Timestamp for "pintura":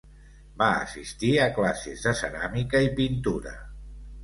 3.03-3.57